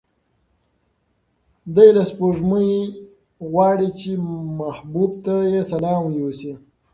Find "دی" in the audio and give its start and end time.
1.75-1.87